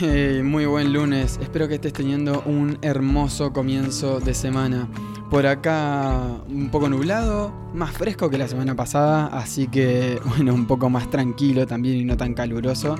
Eh, 0.00 0.42
muy 0.44 0.66
buen 0.66 0.92
lunes, 0.92 1.38
espero 1.40 1.68
que 1.68 1.76
estés 1.76 1.94
teniendo 1.94 2.42
un 2.44 2.76
hermoso 2.82 3.54
comienzo 3.54 4.20
de 4.20 4.34
semana. 4.34 4.88
Por 5.30 5.46
acá 5.46 6.42
un 6.48 6.68
poco 6.70 6.90
nublado, 6.90 7.50
más 7.72 7.92
fresco 7.92 8.28
que 8.28 8.36
la 8.36 8.46
semana 8.46 8.74
pasada, 8.74 9.28
así 9.28 9.68
que 9.68 10.20
bueno, 10.36 10.52
un 10.52 10.66
poco 10.66 10.90
más 10.90 11.08
tranquilo 11.08 11.66
también 11.66 11.96
y 11.96 12.04
no 12.04 12.16
tan 12.16 12.34
caluroso. 12.34 12.96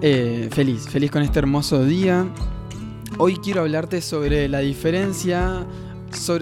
Eh, 0.00 0.48
feliz, 0.52 0.88
feliz 0.88 1.10
con 1.10 1.22
este 1.22 1.40
hermoso 1.40 1.84
día. 1.84 2.26
Hoy 3.18 3.36
quiero 3.36 3.62
hablarte 3.62 4.00
sobre 4.00 4.48
la 4.48 4.60
diferencia 4.60 5.66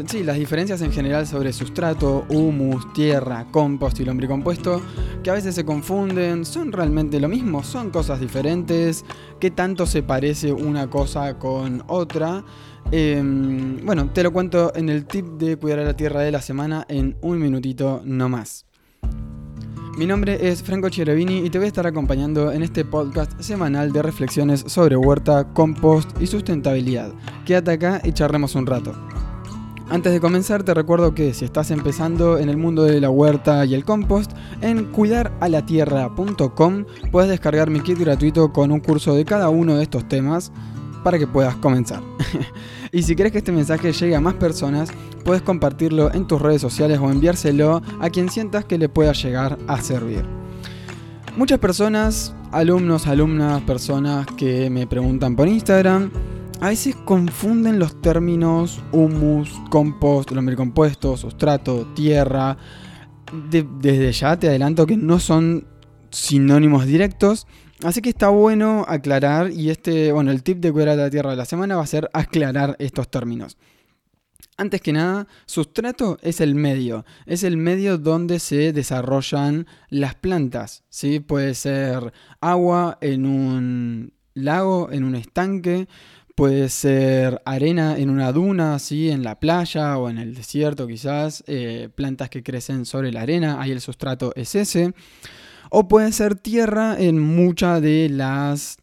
sí, 0.06 0.22
las 0.22 0.36
diferencias 0.36 0.80
en 0.82 0.92
general 0.92 1.26
sobre 1.26 1.52
sustrato, 1.52 2.24
humus, 2.28 2.92
tierra, 2.92 3.46
compost 3.50 3.98
y 4.00 4.04
lombricompuesto, 4.04 4.82
que 5.22 5.30
a 5.30 5.34
veces 5.34 5.54
se 5.54 5.64
confunden, 5.64 6.44
son 6.44 6.72
realmente 6.72 7.18
lo 7.20 7.28
mismo, 7.28 7.62
son 7.62 7.90
cosas 7.90 8.20
diferentes, 8.20 9.04
qué 9.40 9.50
tanto 9.50 9.86
se 9.86 10.02
parece 10.02 10.52
una 10.52 10.88
cosa 10.88 11.38
con 11.38 11.82
otra. 11.88 12.44
Em, 12.90 13.84
bueno, 13.84 14.10
te 14.12 14.22
lo 14.22 14.32
cuento 14.32 14.72
en 14.74 14.88
el 14.88 15.06
tip 15.06 15.26
de 15.38 15.56
cuidar 15.56 15.80
a 15.80 15.84
la 15.84 15.96
tierra 15.96 16.20
de 16.20 16.32
la 16.32 16.42
semana 16.42 16.84
en 16.88 17.16
un 17.22 17.38
minutito 17.38 18.02
no 18.04 18.28
más. 18.28 18.66
Mi 19.96 20.06
nombre 20.06 20.48
es 20.48 20.62
Franco 20.62 20.88
Cherevini 20.88 21.40
y 21.40 21.50
te 21.50 21.58
voy 21.58 21.66
a 21.66 21.68
estar 21.68 21.86
acompañando 21.86 22.50
en 22.50 22.62
este 22.62 22.84
podcast 22.84 23.38
semanal 23.40 23.92
de 23.92 24.00
reflexiones 24.00 24.64
sobre 24.66 24.96
huerta, 24.96 25.52
compost 25.52 26.10
y 26.20 26.26
sustentabilidad. 26.26 27.12
Quédate 27.44 27.72
acá 27.72 28.00
y 28.02 28.12
charlemos 28.12 28.54
un 28.54 28.66
rato. 28.66 28.94
Antes 29.92 30.10
de 30.10 30.22
comenzar 30.22 30.62
te 30.62 30.72
recuerdo 30.72 31.14
que 31.14 31.34
si 31.34 31.44
estás 31.44 31.70
empezando 31.70 32.38
en 32.38 32.48
el 32.48 32.56
mundo 32.56 32.84
de 32.84 32.98
la 32.98 33.10
huerta 33.10 33.66
y 33.66 33.74
el 33.74 33.84
compost, 33.84 34.32
en 34.62 34.86
cuidaralatierra.com 34.86 36.86
puedes 37.10 37.28
descargar 37.28 37.68
mi 37.68 37.80
kit 37.80 37.98
gratuito 37.98 38.54
con 38.54 38.72
un 38.72 38.80
curso 38.80 39.14
de 39.14 39.26
cada 39.26 39.50
uno 39.50 39.76
de 39.76 39.82
estos 39.82 40.08
temas 40.08 40.50
para 41.04 41.18
que 41.18 41.26
puedas 41.26 41.56
comenzar. 41.56 42.00
y 42.90 43.02
si 43.02 43.14
quieres 43.14 43.32
que 43.32 43.38
este 43.38 43.52
mensaje 43.52 43.92
llegue 43.92 44.16
a 44.16 44.20
más 44.22 44.32
personas, 44.32 44.88
puedes 45.26 45.42
compartirlo 45.42 46.10
en 46.14 46.26
tus 46.26 46.40
redes 46.40 46.62
sociales 46.62 46.98
o 46.98 47.10
enviárselo 47.10 47.82
a 48.00 48.08
quien 48.08 48.30
sientas 48.30 48.64
que 48.64 48.78
le 48.78 48.88
pueda 48.88 49.12
llegar 49.12 49.58
a 49.68 49.78
servir. 49.82 50.24
Muchas 51.36 51.58
personas, 51.58 52.34
alumnos, 52.50 53.06
alumnas, 53.06 53.60
personas 53.60 54.26
que 54.38 54.70
me 54.70 54.86
preguntan 54.86 55.36
por 55.36 55.48
Instagram, 55.48 56.10
a 56.62 56.68
veces 56.68 56.94
confunden 56.94 57.80
los 57.80 58.00
términos 58.00 58.80
humus, 58.92 59.50
compost, 59.68 60.30
lombricompuesto, 60.30 61.16
sustrato, 61.16 61.88
tierra. 61.92 62.56
desde 63.50 64.12
ya 64.12 64.38
te 64.38 64.46
adelanto 64.46 64.86
que 64.86 64.96
no 64.96 65.18
son 65.18 65.66
sinónimos 66.12 66.86
directos. 66.86 67.48
Así 67.82 68.00
que 68.00 68.10
está 68.10 68.28
bueno 68.28 68.84
aclarar 68.86 69.50
y 69.50 69.70
este, 69.70 70.12
bueno, 70.12 70.30
el 70.30 70.44
tip 70.44 70.58
de 70.58 70.70
cuidar 70.70 70.96
la 70.96 71.10
tierra 71.10 71.30
de 71.30 71.36
la 71.36 71.46
semana 71.46 71.74
va 71.74 71.82
a 71.82 71.86
ser 71.88 72.08
aclarar 72.12 72.76
estos 72.78 73.10
términos. 73.10 73.58
Antes 74.56 74.80
que 74.82 74.92
nada, 74.92 75.26
sustrato 75.46 76.18
es 76.22 76.40
el 76.40 76.54
medio, 76.54 77.04
es 77.26 77.42
el 77.42 77.56
medio 77.56 77.98
donde 77.98 78.38
se 78.38 78.72
desarrollan 78.72 79.66
las 79.88 80.14
plantas, 80.14 80.84
¿sí? 80.90 81.18
Puede 81.18 81.54
ser 81.54 82.12
agua 82.40 82.98
en 83.00 83.26
un 83.26 84.12
lago, 84.34 84.90
en 84.92 85.04
un 85.04 85.14
estanque, 85.14 85.88
Puede 86.34 86.68
ser 86.70 87.42
arena 87.44 87.98
en 87.98 88.08
una 88.08 88.32
duna, 88.32 88.78
¿sí? 88.78 89.10
en 89.10 89.22
la 89.22 89.38
playa 89.38 89.98
o 89.98 90.08
en 90.08 90.18
el 90.18 90.34
desierto 90.34 90.86
quizás, 90.86 91.44
eh, 91.46 91.90
plantas 91.94 92.30
que 92.30 92.42
crecen 92.42 92.86
sobre 92.86 93.12
la 93.12 93.20
arena, 93.20 93.60
ahí 93.60 93.70
el 93.70 93.80
sustrato 93.80 94.32
es 94.34 94.54
ese. 94.54 94.94
O 95.70 95.88
puede 95.88 96.12
ser 96.12 96.34
tierra 96.34 96.96
en 96.98 97.18
muchas 97.18 97.82
de 97.82 98.08
las 98.10 98.78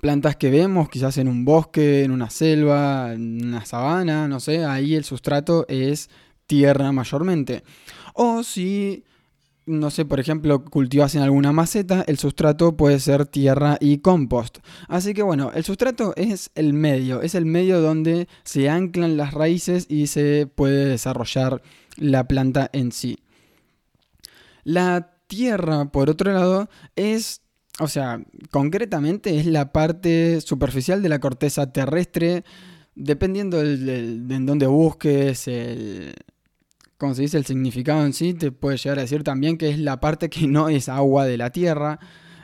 plantas 0.00 0.36
que 0.36 0.50
vemos, 0.50 0.88
quizás 0.88 1.18
en 1.18 1.28
un 1.28 1.44
bosque, 1.44 2.04
en 2.04 2.10
una 2.10 2.30
selva, 2.30 3.12
en 3.12 3.46
una 3.46 3.64
sabana, 3.64 4.28
no 4.28 4.40
sé, 4.40 4.64
ahí 4.64 4.94
el 4.94 5.04
sustrato 5.04 5.66
es 5.68 6.10
tierra 6.46 6.92
mayormente. 6.92 7.64
O 8.14 8.42
si 8.42 9.04
no 9.66 9.90
sé, 9.90 10.04
por 10.04 10.20
ejemplo, 10.20 10.64
cultivas 10.64 11.14
en 11.16 11.22
alguna 11.22 11.52
maceta, 11.52 12.04
el 12.06 12.18
sustrato 12.18 12.76
puede 12.76 13.00
ser 13.00 13.26
tierra 13.26 13.76
y 13.80 13.98
compost. 13.98 14.58
Así 14.88 15.12
que 15.12 15.22
bueno, 15.22 15.50
el 15.54 15.64
sustrato 15.64 16.14
es 16.16 16.50
el 16.54 16.72
medio, 16.72 17.20
es 17.20 17.34
el 17.34 17.46
medio 17.46 17.80
donde 17.80 18.28
se 18.44 18.70
anclan 18.70 19.16
las 19.16 19.34
raíces 19.34 19.86
y 19.88 20.06
se 20.06 20.46
puede 20.46 20.86
desarrollar 20.86 21.62
la 21.96 22.28
planta 22.28 22.70
en 22.72 22.92
sí. 22.92 23.18
La 24.62 25.16
tierra, 25.26 25.86
por 25.86 26.10
otro 26.10 26.32
lado, 26.32 26.68
es, 26.94 27.42
o 27.80 27.88
sea, 27.88 28.20
concretamente 28.50 29.38
es 29.38 29.46
la 29.46 29.72
parte 29.72 30.40
superficial 30.40 31.02
de 31.02 31.08
la 31.08 31.18
corteza 31.18 31.72
terrestre, 31.72 32.44
dependiendo 32.94 33.58
de, 33.58 33.98
en 33.98 34.46
dónde 34.46 34.66
busques 34.66 35.48
el 35.48 36.14
como 36.98 37.14
se 37.14 37.22
dice, 37.22 37.38
el 37.38 37.44
significado 37.44 38.04
en 38.04 38.12
sí, 38.12 38.34
te 38.34 38.52
puede 38.52 38.76
llegar 38.78 38.98
a 38.98 39.02
decir 39.02 39.22
también 39.22 39.58
que 39.58 39.70
es 39.70 39.78
la 39.78 40.00
parte 40.00 40.30
que 40.30 40.46
no 40.46 40.68
es 40.68 40.88
agua 40.88 41.26
de 41.26 41.36
la 41.36 41.50
Tierra, 41.50 41.98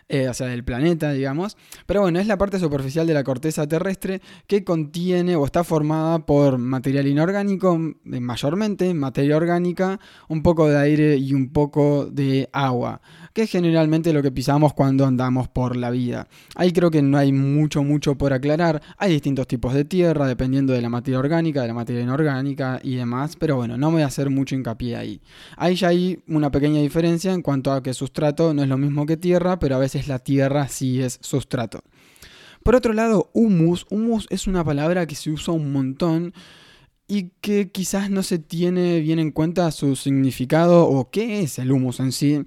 eh, 0.09 0.29
o 0.29 0.35
sea, 0.35 0.47
del 0.49 0.65
planeta, 0.65 1.13
digamos. 1.13 1.57
Pero 1.87 2.03
bueno, 2.03 2.19
es 2.19 2.27
la 2.27 2.39
parte 2.39 2.59
superficial 2.59 3.07
de 3.07 3.15
la 3.15 3.25
corteza 3.25 3.67
terrestre 3.67 4.21
que 4.47 4.65
contiene 4.65 5.37
o 5.37 5.45
está 5.45 5.65
formada 5.65 6.21
por 6.27 6.59
material 6.59 7.07
inorgánico, 7.07 7.75
eh, 7.77 8.21
mayormente 8.21 8.93
materia 8.95 9.37
orgánica, 9.37 10.01
un 10.29 10.43
poco 10.43 10.69
de 10.69 10.79
aire 10.79 11.17
y 11.17 11.35
un 11.35 11.51
poco 11.51 12.07
de 12.07 12.49
agua 12.53 13.01
que 13.33 13.43
es 13.43 13.51
generalmente 13.51 14.13
lo 14.13 14.23
que 14.23 14.31
pisamos 14.31 14.75
cuando 14.75 15.07
andamos 15.07 15.49
por 15.49 15.77
la 15.77 15.91
vida. 15.91 16.29
Ahí 16.55 16.73
creo 16.73 16.91
que 16.91 17.03
no 17.03 17.17
hay 17.17 17.33
mucho, 17.33 17.83
mucho 17.83 18.17
por 18.17 18.33
aclarar. 18.33 18.83
Hay 18.99 19.13
distintos 19.13 19.47
tipos 19.47 19.75
de 19.75 19.85
tierra, 19.85 20.27
dependiendo 20.27 20.73
de 20.73 20.83
la 20.83 20.89
materia 20.89 21.19
orgánica, 21.19 21.63
de 21.63 21.69
la 21.69 21.75
materia 21.75 22.03
inorgánica 22.03 22.81
y 22.83 22.97
demás, 22.97 23.37
pero 23.37 23.57
bueno, 23.57 23.77
no 23.77 23.91
voy 23.91 24.03
a 24.03 24.07
hacer 24.07 24.31
mucho 24.31 24.55
hincapié 24.55 24.97
ahí. 24.97 25.21
Ahí 25.57 25.77
ya 25.77 25.89
hay 25.89 26.23
una 26.29 26.51
pequeña 26.51 26.81
diferencia 26.81 27.33
en 27.33 27.43
cuanto 27.43 27.73
a 27.73 27.83
que 27.83 27.95
sustrato 27.95 28.53
no 28.53 28.63
es 28.63 28.69
lo 28.69 28.79
mismo 28.79 29.07
que 29.07 29.17
tierra, 29.17 29.59
pero 29.59 29.77
a 29.77 29.79
veces 29.79 30.02
la 30.09 30.19
tierra 30.19 30.69
sí 30.69 31.03
es 31.03 31.19
sustrato. 31.23 31.83
Por 32.63 32.77
otro 32.77 32.93
lado, 32.93 33.31
humus. 33.33 33.87
Humus 33.91 34.27
es 34.31 34.47
una 34.47 34.65
palabra 34.65 35.07
que 35.07 35.15
se 35.15 35.31
usa 35.31 35.55
un 35.55 35.73
montón 35.73 36.33
y 37.09 37.31
que 37.41 37.71
quizás 37.71 38.11
no 38.11 38.23
se 38.23 38.39
tiene 38.39 39.01
bien 39.01 39.19
en 39.19 39.33
cuenta 39.33 39.71
su 39.71 39.97
significado 39.97 40.89
o 40.89 41.11
qué 41.11 41.41
es 41.41 41.59
el 41.59 41.73
humus 41.73 42.01
en 42.01 42.13
sí. 42.13 42.45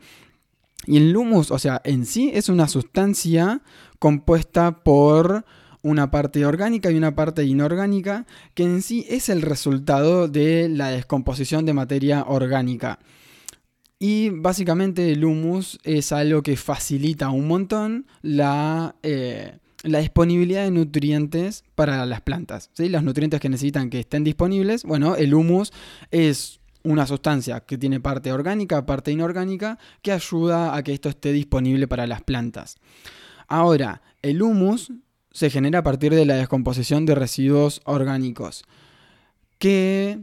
Y 0.87 0.97
el 0.97 1.15
humus, 1.15 1.51
o 1.51 1.59
sea, 1.59 1.81
en 1.83 2.05
sí 2.05 2.31
es 2.33 2.49
una 2.49 2.67
sustancia 2.67 3.61
compuesta 3.99 4.83
por 4.83 5.45
una 5.81 6.09
parte 6.09 6.45
orgánica 6.45 6.89
y 6.89 6.95
una 6.95 7.15
parte 7.15 7.43
inorgánica, 7.43 8.25
que 8.55 8.63
en 8.63 8.81
sí 8.81 9.05
es 9.07 9.29
el 9.29 9.43
resultado 9.43 10.27
de 10.27 10.67
la 10.67 10.89
descomposición 10.89 11.65
de 11.65 11.73
materia 11.73 12.23
orgánica. 12.23 12.99
Y 13.99 14.29
básicamente 14.29 15.11
el 15.11 15.23
humus 15.23 15.79
es 15.83 16.11
algo 16.11 16.43
que 16.43 16.57
facilita 16.57 17.29
un 17.29 17.47
montón 17.47 18.07
la, 18.21 18.95
eh, 19.03 19.57
la 19.83 19.99
disponibilidad 19.99 20.63
de 20.65 20.71
nutrientes 20.71 21.63
para 21.75 22.05
las 22.05 22.21
plantas. 22.21 22.69
¿sí? 22.73 22.89
Los 22.89 23.03
nutrientes 23.03 23.39
que 23.39 23.49
necesitan 23.49 23.89
que 23.89 24.01
estén 24.01 24.23
disponibles, 24.23 24.83
bueno, 24.83 25.15
el 25.15 25.33
humus 25.33 25.71
es 26.11 26.59
una 26.83 27.07
sustancia 27.07 27.61
que 27.61 27.77
tiene 27.77 27.99
parte 27.99 28.31
orgánica, 28.31 28.85
parte 28.85 29.11
inorgánica, 29.11 29.79
que 30.01 30.11
ayuda 30.11 30.75
a 30.75 30.83
que 30.83 30.93
esto 30.93 31.09
esté 31.09 31.31
disponible 31.31 31.87
para 31.87 32.05
las 32.05 32.21
plantas. 32.21 32.77
Ahora, 33.47 34.01
el 34.21 34.41
humus 34.41 34.91
se 35.31 35.49
genera 35.49 35.79
a 35.79 35.83
partir 35.83 36.13
de 36.13 36.25
la 36.25 36.35
descomposición 36.35 37.05
de 37.05 37.15
residuos 37.15 37.81
orgánicos, 37.85 38.63
que 39.57 40.19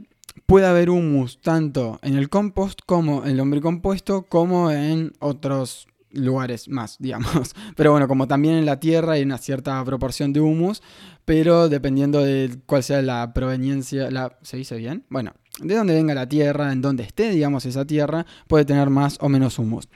puede 0.46 0.67
haber 0.67 0.90
humus 0.90 1.40
tanto 1.40 1.99
en 2.02 2.17
el 2.17 2.29
compost 2.29 2.81
como 2.87 3.25
en 3.25 3.31
el 3.31 3.37
lombricompuesto 3.37 4.23
como 4.23 4.70
en 4.70 5.12
otros 5.19 5.87
lugares 6.12 6.69
más, 6.69 6.96
digamos. 7.00 7.55
Pero 7.76 7.93
bueno, 7.93 8.08
como 8.08 8.29
también 8.29 8.55
en 8.55 8.67
la 8.67 8.81
tierra 8.81 9.14
hay 9.14 9.23
una 9.23 9.38
cierta 9.38 9.82
proporción 9.84 10.32
de 10.32 10.40
humus, 10.40 10.82
pero 11.25 11.69
dependiendo 11.69 12.20
de 12.20 12.58
cuál 12.67 12.82
sea 12.82 13.02
la 13.02 13.32
proveniencia, 13.32 14.11
la, 14.11 14.38
¿se 14.43 14.56
dice 14.56 14.76
bien? 14.76 15.05
Bueno, 15.08 15.32
de 15.61 15.75
dónde 15.75 15.94
venga 15.94 16.14
la 16.14 16.29
tierra, 16.29 16.73
en 16.73 16.82
donde 16.82 17.05
esté, 17.05 17.31
digamos, 17.31 17.67
esa 17.67 17.85
tierra, 17.85 18.26
puede 18.46 18.64
tener 18.64 18.90
más 18.90 19.19
o 19.20 19.28
menos 19.28 19.58
humus. 19.58 19.88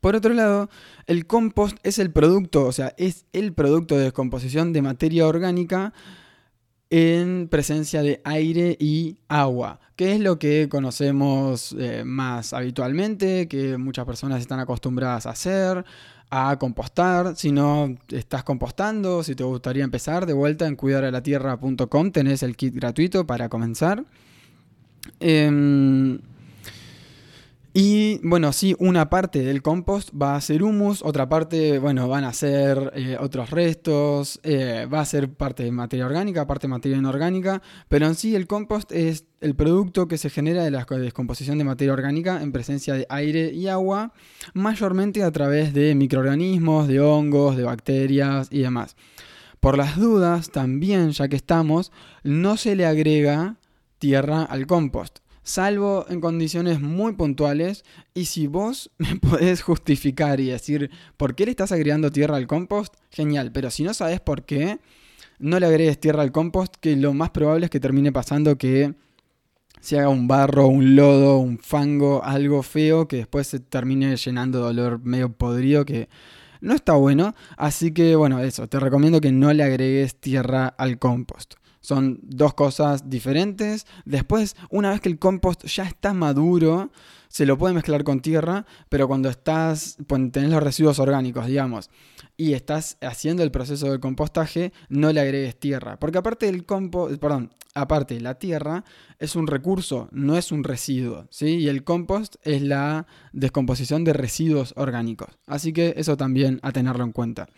Por 0.00 0.14
otro 0.14 0.32
lado, 0.32 0.70
el 1.06 1.26
compost 1.26 1.76
es 1.82 1.98
el 1.98 2.12
producto, 2.12 2.64
o 2.66 2.72
sea, 2.72 2.94
es 2.98 3.26
el 3.32 3.52
producto 3.52 3.96
de 3.96 4.04
descomposición 4.04 4.72
de 4.72 4.82
materia 4.82 5.26
orgánica 5.26 5.92
en 6.90 7.48
presencia 7.48 8.02
de 8.02 8.20
aire 8.24 8.76
y 8.80 9.18
agua, 9.28 9.80
que 9.96 10.14
es 10.14 10.20
lo 10.20 10.38
que 10.38 10.68
conocemos 10.70 11.74
eh, 11.78 12.02
más 12.04 12.52
habitualmente, 12.52 13.48
que 13.48 13.76
muchas 13.76 14.06
personas 14.06 14.40
están 14.40 14.60
acostumbradas 14.60 15.26
a 15.26 15.30
hacer, 15.30 15.84
a 16.30 16.56
compostar. 16.58 17.36
Si 17.36 17.52
no 17.52 17.96
estás 18.08 18.44
compostando, 18.44 19.22
si 19.22 19.34
te 19.34 19.44
gustaría 19.44 19.84
empezar, 19.84 20.26
de 20.26 20.32
vuelta 20.32 20.66
en 20.66 20.76
cuidaralatierra.com 20.76 22.10
tenés 22.10 22.42
el 22.42 22.56
kit 22.56 22.74
gratuito 22.74 23.26
para 23.26 23.48
comenzar. 23.48 24.04
Em, 25.20 26.18
Y 27.80 28.18
bueno, 28.24 28.52
sí, 28.52 28.74
una 28.80 29.08
parte 29.08 29.44
del 29.44 29.62
compost 29.62 30.10
va 30.10 30.34
a 30.34 30.40
ser 30.40 30.64
humus, 30.64 31.00
otra 31.00 31.28
parte, 31.28 31.78
bueno, 31.78 32.08
van 32.08 32.24
a 32.24 32.32
ser 32.32 32.90
eh, 32.96 33.16
otros 33.20 33.50
restos, 33.50 34.40
eh, 34.42 34.88
va 34.92 34.98
a 34.98 35.04
ser 35.04 35.32
parte 35.32 35.62
de 35.62 35.70
materia 35.70 36.04
orgánica, 36.04 36.44
parte 36.44 36.66
de 36.66 36.72
materia 36.72 36.98
inorgánica, 36.98 37.62
pero 37.86 38.06
en 38.06 38.16
sí 38.16 38.34
el 38.34 38.48
compost 38.48 38.90
es 38.90 39.26
el 39.40 39.54
producto 39.54 40.08
que 40.08 40.18
se 40.18 40.28
genera 40.28 40.64
de 40.64 40.72
la 40.72 40.86
descomposición 40.86 41.56
de 41.56 41.62
materia 41.62 41.92
orgánica 41.92 42.42
en 42.42 42.50
presencia 42.50 42.94
de 42.94 43.06
aire 43.10 43.52
y 43.52 43.68
agua, 43.68 44.12
mayormente 44.54 45.22
a 45.22 45.30
través 45.30 45.72
de 45.72 45.94
microorganismos, 45.94 46.88
de 46.88 46.98
hongos, 46.98 47.56
de 47.56 47.62
bacterias 47.62 48.48
y 48.50 48.58
demás. 48.58 48.96
Por 49.60 49.78
las 49.78 49.96
dudas, 49.96 50.50
también, 50.50 51.12
ya 51.12 51.28
que 51.28 51.36
estamos, 51.36 51.92
no 52.24 52.56
se 52.56 52.74
le 52.74 52.86
agrega 52.86 53.54
tierra 54.00 54.42
al 54.42 54.66
compost 54.66 55.20
salvo 55.48 56.04
en 56.10 56.20
condiciones 56.20 56.80
muy 56.80 57.14
puntuales. 57.14 57.84
Y 58.14 58.26
si 58.26 58.46
vos 58.46 58.90
me 58.98 59.16
podés 59.16 59.62
justificar 59.62 60.40
y 60.40 60.46
decir 60.46 60.90
por 61.16 61.34
qué 61.34 61.46
le 61.46 61.52
estás 61.52 61.72
agregando 61.72 62.12
tierra 62.12 62.36
al 62.36 62.46
compost, 62.46 62.94
genial. 63.10 63.50
Pero 63.52 63.70
si 63.70 63.82
no 63.82 63.94
sabes 63.94 64.20
por 64.20 64.44
qué, 64.44 64.78
no 65.38 65.58
le 65.58 65.66
agregues 65.66 65.98
tierra 65.98 66.22
al 66.22 66.32
compost, 66.32 66.76
que 66.76 66.96
lo 66.96 67.14
más 67.14 67.30
probable 67.30 67.66
es 67.66 67.70
que 67.70 67.80
termine 67.80 68.12
pasando 68.12 68.58
que 68.58 68.94
se 69.80 69.98
haga 69.98 70.08
un 70.08 70.28
barro, 70.28 70.66
un 70.66 70.96
lodo, 70.96 71.38
un 71.38 71.58
fango, 71.58 72.22
algo 72.24 72.62
feo, 72.62 73.08
que 73.08 73.16
después 73.18 73.46
se 73.46 73.60
termine 73.60 74.16
llenando 74.16 74.58
de 74.58 74.64
olor 74.64 75.00
medio 75.02 75.32
podrido, 75.32 75.84
que 75.84 76.08
no 76.60 76.74
está 76.74 76.94
bueno. 76.94 77.34
Así 77.56 77.92
que 77.92 78.16
bueno, 78.16 78.40
eso, 78.40 78.68
te 78.68 78.80
recomiendo 78.80 79.20
que 79.20 79.32
no 79.32 79.52
le 79.52 79.62
agregues 79.62 80.16
tierra 80.16 80.66
al 80.66 80.98
compost. 80.98 81.54
Son 81.80 82.20
dos 82.22 82.54
cosas 82.54 83.08
diferentes. 83.08 83.86
Después, 84.04 84.56
una 84.70 84.90
vez 84.90 85.00
que 85.00 85.08
el 85.08 85.18
compost 85.18 85.64
ya 85.66 85.84
está 85.84 86.12
maduro, 86.12 86.90
se 87.28 87.46
lo 87.46 87.58
puede 87.58 87.74
mezclar 87.74 88.04
con 88.04 88.20
tierra, 88.20 88.66
pero 88.88 89.06
cuando 89.06 89.28
estás, 89.28 89.96
tenés 90.32 90.50
los 90.50 90.62
residuos 90.62 90.98
orgánicos, 90.98 91.46
digamos, 91.46 91.90
y 92.36 92.54
estás 92.54 92.96
haciendo 93.00 93.42
el 93.42 93.50
proceso 93.50 93.90
de 93.90 94.00
compostaje, 94.00 94.72
no 94.88 95.12
le 95.12 95.20
agregues 95.20 95.58
tierra. 95.58 95.98
Porque 95.98 96.18
aparte 96.18 96.46
del 96.46 96.64
compost, 96.64 97.18
perdón, 97.18 97.52
aparte 97.74 98.20
la 98.20 98.38
tierra 98.38 98.84
es 99.18 99.36
un 99.36 99.46
recurso, 99.46 100.08
no 100.10 100.36
es 100.36 100.52
un 100.52 100.64
residuo, 100.64 101.26
¿sí? 101.30 101.56
Y 101.56 101.68
el 101.68 101.84
compost 101.84 102.36
es 102.42 102.62
la 102.62 103.06
descomposición 103.32 104.04
de 104.04 104.12
residuos 104.12 104.72
orgánicos. 104.76 105.38
Así 105.46 105.72
que 105.72 105.94
eso 105.96 106.16
también 106.16 106.60
a 106.62 106.72
tenerlo 106.72 107.04
en 107.04 107.12
cuenta. 107.12 107.48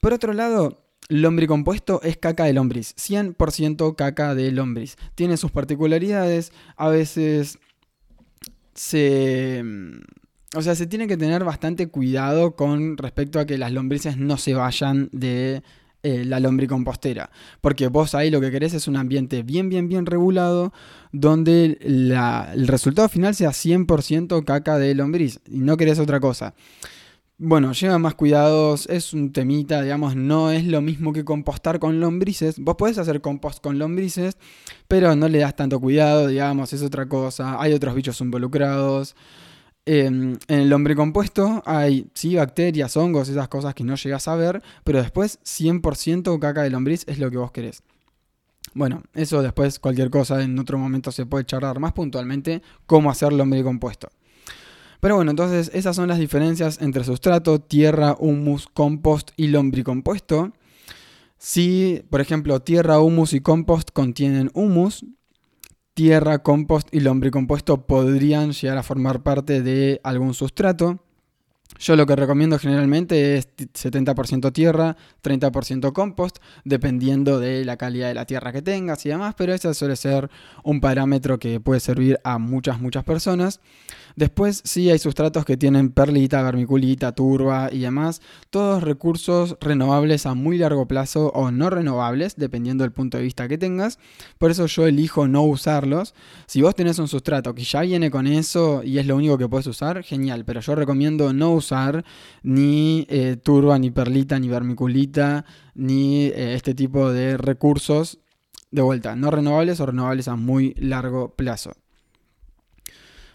Por 0.00 0.12
otro 0.12 0.32
lado, 0.32 0.87
Lombricompuesto 1.08 2.02
es 2.02 2.18
caca 2.18 2.44
de 2.44 2.52
lombriz, 2.52 2.94
100% 2.96 3.96
caca 3.96 4.34
de 4.34 4.52
lombriz. 4.52 4.96
Tiene 5.14 5.36
sus 5.36 5.50
particularidades, 5.50 6.52
a 6.76 6.88
veces 6.88 7.58
se... 8.74 9.64
O 10.54 10.62
sea, 10.62 10.74
se 10.74 10.86
tiene 10.86 11.06
que 11.06 11.18
tener 11.18 11.44
bastante 11.44 11.88
cuidado 11.88 12.56
con 12.56 12.96
respecto 12.96 13.38
a 13.38 13.44
que 13.44 13.58
las 13.58 13.70
lombrices 13.72 14.16
no 14.16 14.38
se 14.38 14.54
vayan 14.54 15.10
de 15.12 15.62
eh, 16.04 16.24
la 16.24 16.40
lombricompostera. 16.40 17.30
Porque 17.60 17.88
vos 17.88 18.14
ahí 18.14 18.30
lo 18.30 18.40
que 18.40 18.50
querés 18.50 18.72
es 18.72 18.86
un 18.86 18.96
ambiente 18.96 19.42
bien, 19.42 19.68
bien, 19.68 19.88
bien 19.88 20.06
regulado, 20.06 20.72
donde 21.12 21.76
el 21.82 22.68
resultado 22.68 23.08
final 23.08 23.34
sea 23.34 23.50
100% 23.50 24.44
caca 24.44 24.78
de 24.78 24.94
lombriz. 24.94 25.40
Y 25.46 25.58
no 25.58 25.76
querés 25.76 25.98
otra 25.98 26.20
cosa. 26.20 26.54
Bueno, 27.40 27.72
lleva 27.72 28.00
más 28.00 28.16
cuidados, 28.16 28.88
es 28.88 29.12
un 29.12 29.32
temita, 29.32 29.80
digamos, 29.82 30.16
no 30.16 30.50
es 30.50 30.64
lo 30.64 30.80
mismo 30.80 31.12
que 31.12 31.24
compostar 31.24 31.78
con 31.78 32.00
lombrices. 32.00 32.58
Vos 32.58 32.74
podés 32.74 32.98
hacer 32.98 33.20
compost 33.20 33.62
con 33.62 33.78
lombrices, 33.78 34.36
pero 34.88 35.14
no 35.14 35.28
le 35.28 35.38
das 35.38 35.54
tanto 35.54 35.78
cuidado, 35.78 36.26
digamos, 36.26 36.72
es 36.72 36.82
otra 36.82 37.08
cosa. 37.08 37.60
Hay 37.60 37.72
otros 37.74 37.94
bichos 37.94 38.20
involucrados. 38.20 39.14
Em, 39.86 40.36
en 40.48 40.58
el 40.60 40.68
lombricompuesto 40.68 41.62
hay, 41.64 42.08
sí, 42.12 42.34
bacterias, 42.34 42.96
hongos, 42.96 43.28
esas 43.28 43.46
cosas 43.48 43.72
que 43.72 43.84
no 43.84 43.94
llegas 43.94 44.26
a 44.26 44.34
ver, 44.34 44.60
pero 44.82 45.00
después 45.00 45.38
100% 45.44 46.40
caca 46.40 46.62
de 46.62 46.70
lombriz 46.70 47.04
es 47.06 47.20
lo 47.20 47.30
que 47.30 47.36
vos 47.38 47.52
querés. 47.52 47.84
Bueno, 48.74 49.04
eso 49.14 49.42
después 49.42 49.78
cualquier 49.78 50.10
cosa 50.10 50.42
en 50.42 50.58
otro 50.58 50.76
momento 50.76 51.12
se 51.12 51.24
puede 51.24 51.44
charlar 51.44 51.78
más 51.78 51.92
puntualmente 51.92 52.62
cómo 52.86 53.10
hacer 53.10 53.32
lombricompuesto. 53.32 54.08
Pero 55.00 55.16
bueno, 55.16 55.30
entonces 55.30 55.70
esas 55.74 55.94
son 55.96 56.08
las 56.08 56.18
diferencias 56.18 56.80
entre 56.80 57.04
sustrato, 57.04 57.60
tierra, 57.60 58.16
humus, 58.18 58.66
compost 58.66 59.30
y 59.36 59.48
lombricompuesto. 59.48 60.52
Si, 61.38 62.02
por 62.10 62.20
ejemplo, 62.20 62.60
tierra, 62.60 62.98
humus 62.98 63.32
y 63.32 63.40
compost 63.40 63.90
contienen 63.92 64.50
humus, 64.54 65.04
tierra, 65.94 66.42
compost 66.42 66.88
y 66.92 67.00
lombricompuesto 67.00 67.86
podrían 67.86 68.52
llegar 68.52 68.78
a 68.78 68.82
formar 68.82 69.22
parte 69.22 69.62
de 69.62 70.00
algún 70.02 70.34
sustrato. 70.34 71.00
Yo 71.78 71.94
lo 71.96 72.06
que 72.06 72.16
recomiendo 72.16 72.58
generalmente 72.58 73.36
es 73.36 73.48
70% 73.56 74.52
tierra, 74.52 74.96
30% 75.22 75.92
compost, 75.92 76.38
dependiendo 76.64 77.38
de 77.38 77.64
la 77.64 77.76
calidad 77.76 78.08
de 78.08 78.14
la 78.14 78.24
tierra 78.24 78.52
que 78.52 78.62
tengas 78.62 79.04
y 79.06 79.10
demás, 79.10 79.34
pero 79.36 79.52
ese 79.54 79.72
suele 79.74 79.94
ser 79.94 80.30
un 80.64 80.80
parámetro 80.80 81.38
que 81.38 81.60
puede 81.60 81.78
servir 81.80 82.18
a 82.24 82.38
muchas, 82.38 82.80
muchas 82.80 83.04
personas. 83.04 83.60
Después 84.18 84.62
sí 84.64 84.90
hay 84.90 84.98
sustratos 84.98 85.44
que 85.44 85.56
tienen 85.56 85.90
perlita, 85.90 86.42
vermiculita, 86.42 87.12
turba 87.12 87.68
y 87.70 87.78
demás, 87.78 88.20
todos 88.50 88.82
recursos 88.82 89.56
renovables 89.60 90.26
a 90.26 90.34
muy 90.34 90.58
largo 90.58 90.88
plazo 90.88 91.28
o 91.28 91.52
no 91.52 91.70
renovables, 91.70 92.34
dependiendo 92.34 92.82
del 92.82 92.90
punto 92.90 93.16
de 93.16 93.22
vista 93.22 93.46
que 93.46 93.58
tengas. 93.58 94.00
Por 94.38 94.50
eso 94.50 94.66
yo 94.66 94.88
elijo 94.88 95.28
no 95.28 95.44
usarlos. 95.44 96.16
Si 96.48 96.60
vos 96.62 96.74
tenés 96.74 96.98
un 96.98 97.06
sustrato 97.06 97.54
que 97.54 97.62
ya 97.62 97.82
viene 97.82 98.10
con 98.10 98.26
eso 98.26 98.82
y 98.82 98.98
es 98.98 99.06
lo 99.06 99.14
único 99.14 99.38
que 99.38 99.48
puedes 99.48 99.68
usar, 99.68 100.02
genial, 100.02 100.44
pero 100.44 100.60
yo 100.62 100.74
recomiendo 100.74 101.32
no 101.32 101.52
usar 101.52 102.04
ni 102.42 103.06
eh, 103.08 103.36
turba, 103.40 103.78
ni 103.78 103.92
perlita, 103.92 104.40
ni 104.40 104.48
vermiculita, 104.48 105.44
ni 105.76 106.24
eh, 106.24 106.54
este 106.54 106.74
tipo 106.74 107.12
de 107.12 107.36
recursos 107.36 108.18
de 108.72 108.82
vuelta, 108.82 109.14
no 109.14 109.30
renovables 109.30 109.78
o 109.78 109.86
renovables 109.86 110.26
a 110.26 110.34
muy 110.34 110.74
largo 110.76 111.36
plazo. 111.36 111.76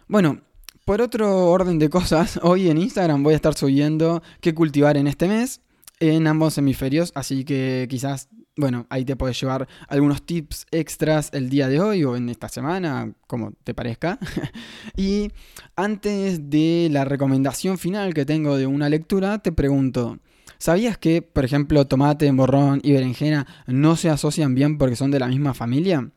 Bueno, 0.09 0.41
por 0.85 1.01
otro 1.01 1.47
orden 1.50 1.80
de 1.80 1.89
cosas, 1.89 2.39
hoy 2.44 2.69
en 2.69 2.77
Instagram 2.77 3.24
voy 3.24 3.33
a 3.33 3.35
estar 3.35 3.53
subiendo 3.53 4.21
qué 4.41 4.53
cultivar 4.53 4.97
en 4.97 5.07
este 5.07 5.27
mes 5.27 5.62
en 6.00 6.27
ambos 6.27 6.57
hemisferios, 6.57 7.12
así 7.15 7.45
que 7.45 7.88
quizás, 7.89 8.27
bueno, 8.57 8.85
ahí 8.89 9.06
te 9.06 9.15
puedes 9.15 9.39
llevar 9.39 9.69
algunos 9.88 10.24
tips 10.24 10.65
extras 10.71 11.30
el 11.31 11.50
día 11.50 11.69
de 11.69 11.79
hoy 11.79 12.03
o 12.03 12.17
en 12.17 12.27
esta 12.27 12.50
semana, 12.50 13.13
como 13.25 13.53
te 13.63 13.74
parezca. 13.74 14.19
y 14.98 15.31
antes 15.77 16.50
de 16.50 16.89
la 16.91 17.05
recomendación 17.05 17.77
final 17.77 18.13
que 18.13 18.25
tengo 18.25 18.58
de 18.58 18.67
una 18.67 18.89
lectura, 18.89 19.39
te 19.39 19.53
pregunto, 19.53 20.19
¿sabías 20.58 20.98
que, 20.98 21.22
por 21.22 21.46
ejemplo, 21.46 21.88
tomate, 21.88 22.29
morrón 22.34 22.81
y 22.84 22.91
berenjena 22.91 23.48
no 23.65 23.96
se 23.96 24.10
asocian 24.10 24.55
bien 24.55 24.77
porque 24.77 24.98
son 24.98 25.10
de 25.10 25.19
la 25.19 25.27
misma 25.27 25.53
familia? 25.53 26.12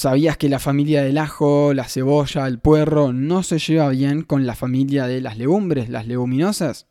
¿Sabías 0.00 0.38
que 0.38 0.48
la 0.48 0.58
familia 0.58 1.02
del 1.02 1.18
ajo, 1.18 1.74
la 1.74 1.84
cebolla, 1.84 2.46
el 2.46 2.58
puerro 2.58 3.12
no 3.12 3.42
se 3.42 3.58
lleva 3.58 3.90
bien 3.90 4.22
con 4.22 4.46
la 4.46 4.54
familia 4.54 5.06
de 5.06 5.20
las 5.20 5.36
legumbres, 5.36 5.90
las 5.90 6.06
leguminosas? 6.06 6.86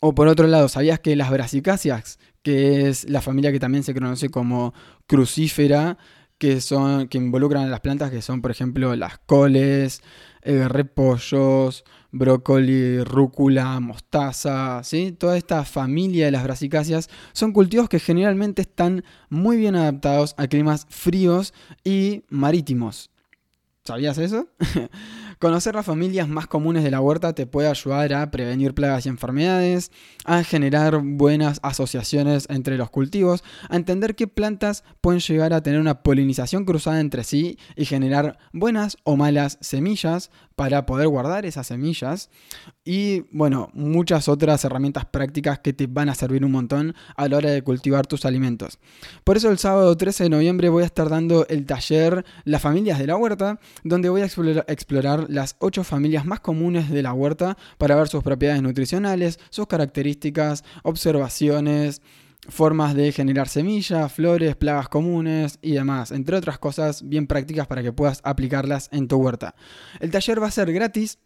O 0.00 0.12
por 0.12 0.26
otro 0.26 0.48
lado, 0.48 0.68
¿sabías 0.68 0.98
que 0.98 1.14
las 1.14 1.30
brasicáceas, 1.30 2.18
que 2.42 2.88
es 2.88 3.08
la 3.08 3.20
familia 3.20 3.52
que 3.52 3.60
también 3.60 3.84
se 3.84 3.94
conoce 3.94 4.30
como 4.30 4.74
crucífera, 5.06 5.96
que, 6.38 6.60
son, 6.60 7.06
que 7.06 7.18
involucran 7.18 7.66
a 7.66 7.70
las 7.70 7.78
plantas 7.78 8.10
que 8.10 8.20
son, 8.20 8.42
por 8.42 8.50
ejemplo, 8.50 8.96
las 8.96 9.18
coles, 9.18 10.02
eh, 10.42 10.68
repollos, 10.68 11.84
brócoli, 12.10 13.02
rúcula, 13.04 13.80
mostaza, 13.80 14.82
¿sí? 14.84 15.12
Toda 15.12 15.36
esta 15.36 15.64
familia 15.64 16.26
de 16.26 16.32
las 16.32 16.44
brasicáceas 16.44 17.08
son 17.32 17.52
cultivos 17.52 17.88
que 17.88 17.98
generalmente 17.98 18.62
están 18.62 19.04
muy 19.28 19.56
bien 19.56 19.76
adaptados 19.76 20.34
a 20.36 20.46
climas 20.46 20.86
fríos 20.90 21.54
y 21.84 22.24
marítimos. 22.28 23.10
¿Sabías 23.84 24.18
eso? 24.18 24.48
Conocer 25.42 25.74
las 25.74 25.86
familias 25.86 26.28
más 26.28 26.46
comunes 26.46 26.84
de 26.84 26.92
la 26.92 27.00
huerta 27.00 27.32
te 27.32 27.46
puede 27.46 27.66
ayudar 27.66 28.14
a 28.14 28.30
prevenir 28.30 28.74
plagas 28.74 29.06
y 29.06 29.08
enfermedades, 29.08 29.90
a 30.24 30.44
generar 30.44 31.00
buenas 31.02 31.58
asociaciones 31.64 32.46
entre 32.48 32.76
los 32.76 32.90
cultivos, 32.90 33.42
a 33.68 33.74
entender 33.74 34.14
qué 34.14 34.28
plantas 34.28 34.84
pueden 35.00 35.18
llegar 35.18 35.52
a 35.52 35.60
tener 35.60 35.80
una 35.80 36.04
polinización 36.04 36.64
cruzada 36.64 37.00
entre 37.00 37.24
sí 37.24 37.58
y 37.74 37.86
generar 37.86 38.38
buenas 38.52 38.98
o 39.02 39.16
malas 39.16 39.58
semillas 39.60 40.30
para 40.54 40.86
poder 40.86 41.08
guardar 41.08 41.44
esas 41.44 41.66
semillas 41.66 42.30
y 42.84 43.20
bueno, 43.30 43.70
muchas 43.74 44.28
otras 44.28 44.64
herramientas 44.64 45.04
prácticas 45.06 45.58
que 45.58 45.72
te 45.72 45.86
van 45.86 46.08
a 46.08 46.14
servir 46.14 46.44
un 46.44 46.52
montón 46.52 46.94
a 47.16 47.28
la 47.28 47.36
hora 47.36 47.50
de 47.50 47.62
cultivar 47.62 48.06
tus 48.06 48.24
alimentos. 48.24 48.78
Por 49.24 49.36
eso 49.36 49.50
el 49.50 49.58
sábado 49.58 49.96
13 49.96 50.24
de 50.24 50.30
noviembre 50.30 50.68
voy 50.68 50.82
a 50.82 50.86
estar 50.86 51.08
dando 51.08 51.46
el 51.48 51.66
taller 51.66 52.24
Las 52.44 52.62
familias 52.62 52.98
de 52.98 53.06
la 53.06 53.16
huerta, 53.16 53.58
donde 53.84 54.08
voy 54.08 54.22
a 54.22 54.26
explorar, 54.26 55.26
las 55.32 55.56
8 55.58 55.84
familias 55.84 56.24
más 56.24 56.40
comunes 56.40 56.90
de 56.90 57.02
la 57.02 57.12
huerta 57.12 57.56
para 57.78 57.96
ver 57.96 58.08
sus 58.08 58.22
propiedades 58.22 58.62
nutricionales, 58.62 59.38
sus 59.50 59.66
características, 59.66 60.64
observaciones, 60.82 62.02
formas 62.48 62.94
de 62.94 63.12
generar 63.12 63.48
semillas, 63.48 64.12
flores, 64.12 64.56
plagas 64.56 64.88
comunes 64.88 65.58
y 65.62 65.72
demás, 65.72 66.10
entre 66.10 66.36
otras 66.36 66.58
cosas 66.58 67.08
bien 67.08 67.26
prácticas 67.26 67.66
para 67.66 67.82
que 67.82 67.92
puedas 67.92 68.20
aplicarlas 68.24 68.88
en 68.92 69.08
tu 69.08 69.16
huerta. 69.16 69.54
El 70.00 70.10
taller 70.10 70.42
va 70.42 70.48
a 70.48 70.50
ser 70.50 70.72
gratis 70.72 71.18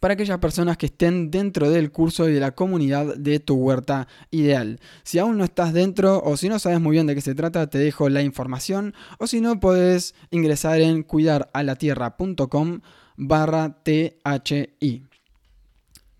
para 0.00 0.14
aquellas 0.14 0.38
personas 0.38 0.76
que 0.76 0.86
estén 0.86 1.30
dentro 1.30 1.70
del 1.70 1.90
curso 1.90 2.28
y 2.28 2.32
de 2.32 2.40
la 2.40 2.54
comunidad 2.54 3.16
de 3.16 3.40
tu 3.40 3.54
huerta 3.54 4.06
ideal. 4.30 4.78
Si 5.02 5.18
aún 5.18 5.38
no 5.38 5.44
estás 5.44 5.72
dentro 5.72 6.20
o 6.22 6.36
si 6.36 6.48
no 6.48 6.58
sabes 6.58 6.80
muy 6.80 6.92
bien 6.92 7.06
de 7.06 7.14
qué 7.14 7.20
se 7.20 7.34
trata, 7.34 7.68
te 7.68 7.78
dejo 7.78 8.08
la 8.08 8.22
información 8.22 8.94
o 9.18 9.26
si 9.26 9.40
no, 9.40 9.60
puedes 9.60 10.14
ingresar 10.30 10.80
en 10.82 11.04
cuidaralatierra.com 11.04 12.80
barra 13.16 13.82
THI. 13.82 15.04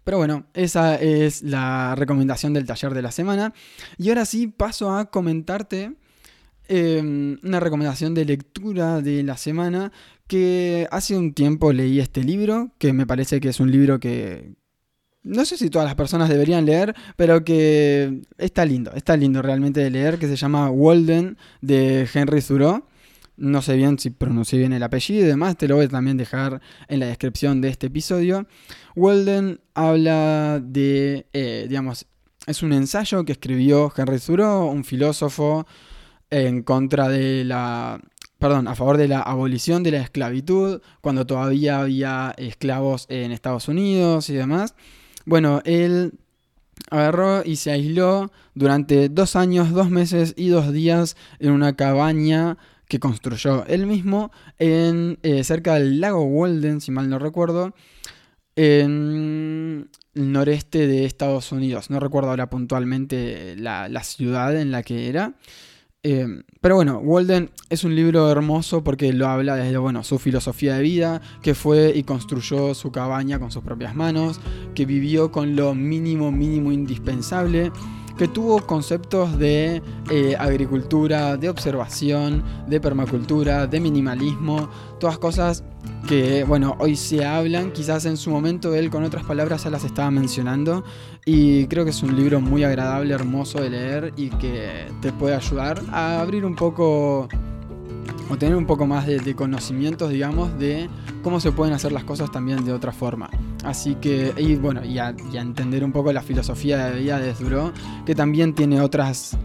Pero 0.05 0.19
bueno, 0.19 0.45
esa 0.53 0.97
es 0.97 1.43
la 1.43 1.95
recomendación 1.95 2.53
del 2.53 2.67
taller 2.67 2.93
de 2.93 3.03
la 3.03 3.11
semana. 3.11 3.55
Y 3.97 4.11
ahora 4.11 4.27
sí 4.27 4.47
paso 4.47 4.95
a 4.95 5.07
comentarte 5.07 5.95
em, 6.69 7.39
una 7.43 7.61
recomendación 7.61 8.15
de 8.15 8.27
lectura 8.27 9.01
de 9.01 9.23
la 9.23 9.37
semana 9.37 9.93
que 10.27 10.87
hace 10.91 11.17
un 11.17 11.33
tiempo 11.33 11.73
leí 11.73 12.01
este 12.01 12.23
libro, 12.23 12.71
que 12.79 12.93
me 12.93 13.07
parece 13.07 13.41
que 13.41 13.49
es 13.49 13.61
un 13.61 13.71
libro 13.71 13.99
que 14.01 14.55
no 15.25 15.47
sé 15.47 15.57
si 15.57 15.71
todas 15.71 15.87
las 15.87 15.95
personas 15.95 16.29
deberían 16.29 16.67
leer, 16.67 16.95
pero 17.17 17.45
que 17.45 18.23
está 18.37 18.65
lindo, 18.67 18.93
está 18.95 19.17
lindo 19.17 19.41
realmente 19.41 19.81
de 19.81 19.91
leer, 19.91 20.19
que 20.19 20.29
se 20.29 20.37
llama 20.37 20.71
Walden 20.71 21.39
de 21.63 22.07
Henry 22.13 22.43
Thoreau. 22.43 22.85
No 23.37 23.63
sé 23.63 23.77
bien 23.77 23.99
si 23.99 24.11
pronuncié 24.11 24.59
bien 24.61 24.73
el 24.73 24.83
apellido 24.83 25.25
y 25.25 25.27
demás, 25.27 25.57
te 25.57 25.67
lo 25.67 25.77
voy 25.77 25.87
a 25.87 25.89
también 25.89 26.17
dejar 26.17 26.61
en 26.89 27.01
la 27.01 27.07
descripción 27.07 27.61
de 27.61 27.69
este 27.69 27.89
episodio. 27.89 28.47
Walden 28.95 29.61
habla 29.75 30.61
de, 30.61 31.27
eh, 31.33 31.67
digamos, 31.69 32.07
es 32.47 32.63
un 32.63 32.73
ensayo 32.73 33.25
que 33.25 33.33
escribió 33.33 33.93
Henry 33.97 34.19
Thoreau, 34.21 34.67
un 34.69 34.85
filósofo 34.85 35.67
en 36.31 36.63
contra 36.63 37.09
de 37.09 37.45
la, 37.45 38.01
perdón, 38.39 38.69
a 38.69 38.75
favor 38.77 38.99
de 38.99 39.09
la 39.09 39.21
abolición 39.21 39.83
de 39.83 39.93
la 39.93 40.01
esclavitud, 40.01 40.81
cuando 41.01 41.27
todavía 41.27 41.81
había 41.81 42.35
esclavos 42.37 43.07
en 43.09 43.33
Estados 43.33 43.67
Unidos 43.69 44.31
y 44.31 44.35
demás. 44.35 44.75
Bueno, 45.25 45.61
él 45.65 46.13
agarró 46.91 47.45
y 47.45 47.57
se 47.57 47.71
aisló 47.73 48.31
durante 48.55 49.09
dos 49.09 49.37
años, 49.37 49.73
dos 49.73 49.91
meses 49.91 50.35
y 50.37 50.49
dos 50.49 50.73
días 50.73 51.17
en 51.39 51.53
una 51.53 51.75
cabaña 51.75 52.59
que 52.95 53.01
construyó 53.01 53.67
él 53.67 53.87
mismo 53.87 54.31
en, 54.57 55.19
eh, 55.25 55.43
cerca 55.43 55.75
del 55.75 56.01
lago 56.01 56.23
Walden, 56.23 56.81
si 56.81 56.93
mal 56.93 57.11
no 57.11 57.19
recuerdo, 57.19 57.75
en 58.55 59.89
el 60.15 60.33
noreste 60.33 60.87
de 60.87 61.05
Estados 61.05 61.51
Unidos. 61.51 61.91
No 61.91 61.99
recuerdo 61.99 62.31
ahora 62.31 62.49
puntualmente 62.51 63.57
la, 63.57 63.89
ciudad 64.05 64.57
en 64.57 64.71
la 64.71 64.85
que 64.85 65.09
era. 65.09 65.35
Eh, 66.05 66.45
pero 66.61 66.77
bueno, 66.77 67.01
Walden 67.01 67.51
es 67.69 67.83
un 67.83 67.97
libro 67.97 68.31
hermoso 68.31 68.85
porque 68.85 69.13
lo 69.13 69.27
habla 69.27 69.57
desde 69.57 69.77
bueno, 69.79 70.05
su 70.05 70.21
filosofía 70.21 70.77
de 70.77 70.83
vida, 70.83 71.21
que 71.43 71.57
fue 71.57 71.93
y 71.97 72.05
construyó 72.05 72.75
su 72.75 72.93
cabaña 72.93 73.41
con 73.41 73.51
sus 73.51 73.65
propias 73.65 73.97
manos, 73.97 74.41
que 74.77 74.87
vivió 74.87 75.33
con 75.33 75.57
lo 75.57 75.75
mínimo, 75.75 76.31
mínimo 76.31 76.71
indispensable 76.71 77.73
que 78.17 78.29
tuvo 78.29 78.65
conceptos 78.65 79.39
de 79.39 79.83
eh, 80.11 80.37
agricultura, 80.39 81.37
de 81.37 81.49
observación, 81.49 82.43
de 82.69 82.81
permacultura, 82.81 83.67
de 83.67 83.81
minimalismo, 83.81 84.69
todas 85.01 85.19
cosas 85.19 85.65
que, 86.07 86.45
bueno, 86.45 86.77
hoy 86.79 86.97
se 86.97 87.25
hablan, 87.25 87.73
quizás 87.73 88.05
en 88.05 88.17
su 88.17 88.31
momento 88.31 88.75
él 88.75 88.91
con 88.91 89.05
otras 89.05 89.25
palabras 89.25 89.65
ya 89.65 89.71
las 89.71 89.85
estaba 89.85 90.11
mencionando. 90.11 90.85
Y 91.25 91.67
creo 91.67 91.85
que 91.85 91.91
es 91.91 92.03
un 92.03 92.15
libro 92.15 92.41
muy 92.41 92.65
agradable, 92.65 93.15
hermoso 93.15 93.61
de 93.61 93.71
leer 93.71 94.13
y 94.17 94.29
que 94.31 94.87
te 95.01 95.13
puede 95.13 95.35
ayudar 95.35 95.81
a 95.91 96.21
abrir 96.21 96.45
un 96.45 96.55
poco 96.55 97.29
o 98.31 98.37
tener 98.37 98.57
un 98.57 98.67
poco 98.67 98.87
más 98.87 99.07
de, 99.07 99.35
conocimientos, 99.35 100.11
digamos, 100.11 100.59
de 100.59 100.89
cómo 101.23 101.41
se 101.41 101.53
pueden 101.53 101.75
hacer 101.75 101.93
las 101.93 102.05
cosas 102.05 102.31
también 102.33 102.65
de 102.65 102.73
otra 102.73 102.93
forma. 102.93 103.31
Así 103.65 103.97
que, 103.97 104.33
y 104.37 104.57
bueno, 104.57 104.85
y 104.85 104.99
a, 104.99 105.15
entender 105.35 105.85
un 105.85 105.93
poco 105.93 106.13
la 106.13 106.23
filosofía 106.23 106.87
de 106.87 107.01
vida 107.01 107.19
de 107.19 107.33
Thoreau, 107.33 107.73
que 108.07 108.15
también 108.15 108.55
tiene 108.55 108.81
otras, 108.81 109.37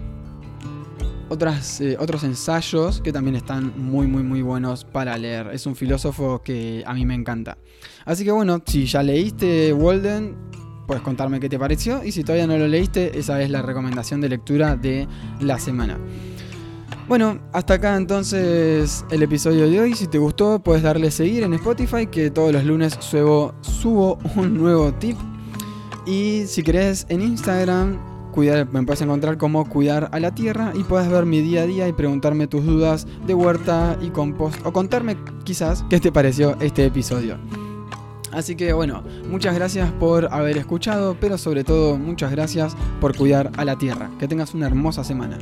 otras 1.29 1.81
eh, 1.81 1.97
otros 1.99 2.23
ensayos 2.23 3.01
que 3.01 3.11
también 3.11 3.35
están 3.35 3.73
muy, 3.77 4.07
muy, 4.07 4.23
muy 4.23 4.41
buenos 4.41 4.85
para 4.85 5.17
leer. 5.17 5.49
Es 5.53 5.65
un 5.65 5.75
filósofo 5.75 6.41
que 6.43 6.83
a 6.85 6.93
mí 6.93 7.05
me 7.05 7.15
encanta. 7.15 7.57
Así 8.05 8.23
que 8.23 8.31
bueno, 8.31 8.61
si 8.65 8.85
ya 8.85 9.03
leíste 9.03 9.73
Walden, 9.73 10.35
puedes 10.89 11.03
contarme 11.03 11.39
qué 11.39 11.49
te 11.49 11.59
pareció. 11.59 12.03
Y 12.03 12.11
si 12.11 12.23
todavía 12.23 12.47
no 12.47 12.57
lo 12.57 12.67
leíste, 12.67 13.17
esa 13.17 13.39
es 13.41 13.51
la 13.51 13.61
recomendación 13.61 14.21
de 14.21 14.29
lectura 14.29 14.75
de 14.75 15.07
la 15.39 15.59
semana. 15.59 15.99
Bueno, 17.09 17.39
hasta 17.53 17.73
acá 17.73 17.97
entonces 17.97 19.03
el 19.09 19.23
episodio 19.23 19.67
de 19.67 19.79
hoy. 19.79 19.95
Si 19.95 20.05
te 20.05 20.19
gustó, 20.19 20.59
puedes 20.59 20.83
darle 20.83 21.09
seguir 21.09 21.41
en 21.41 21.55
Spotify, 21.55 22.05
que 22.05 22.29
todos 22.29 22.53
los 22.53 22.63
lunes 22.63 22.99
subo, 23.01 24.19
un 24.35 24.53
nuevo 24.53 24.93
tip. 24.93 25.17
Y 26.05 26.43
si 26.45 26.61
querés 26.61 27.07
en 27.09 27.21
Instagram, 27.21 27.97
me 28.71 28.83
puedes 28.83 29.01
encontrar 29.01 29.39
como 29.39 29.67
Cuidar 29.67 30.09
a 30.11 30.19
la 30.19 30.35
Tierra 30.35 30.71
y 30.75 30.83
puedes 30.83 31.09
ver 31.09 31.25
mi 31.25 31.41
día 31.41 31.63
a 31.63 31.65
día 31.65 31.87
y 31.87 31.93
preguntarme 31.93 32.45
tus 32.45 32.63
dudas 32.63 33.07
de 33.25 33.33
huerta 33.33 33.97
y 34.01 34.11
compost 34.11 34.63
o 34.63 34.71
contarme 34.71 35.17
quizás 35.43 35.83
qué 35.89 35.99
te 35.99 36.11
pareció 36.11 36.55
este 36.61 36.85
episodio. 36.85 37.37
Así 38.31 38.55
que 38.55 38.71
bueno, 38.71 39.03
muchas 39.27 39.55
gracias 39.55 39.91
por 39.93 40.31
haber 40.31 40.57
escuchado, 40.57 41.17
pero 41.19 41.39
sobre 41.39 41.63
todo 41.63 41.97
muchas 41.97 42.29
gracias 42.29 42.77
por 43.01 43.17
cuidar 43.17 43.51
a 43.57 43.65
la 43.65 43.79
Tierra. 43.79 44.11
Que 44.19 44.27
tengas 44.27 44.53
una 44.53 44.67
hermosa 44.67 45.03
semana. 45.03 45.39